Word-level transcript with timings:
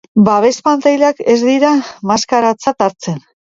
Babes-pantailak 0.27 1.21
ez 1.35 1.37
dira 1.51 1.75
maskaratzat 2.15 2.89
hartzen. 2.89 3.25